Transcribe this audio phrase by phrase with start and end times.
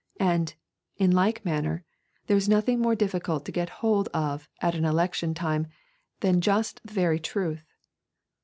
[0.19, 0.55] And,
[0.97, 1.83] in like manner,
[2.25, 5.67] there is nothing more difficult to get hold of at an election time
[6.21, 7.67] than just the very truth.